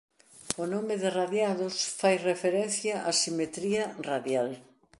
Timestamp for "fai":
1.99-2.15